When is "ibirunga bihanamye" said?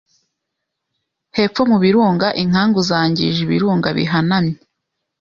3.45-4.57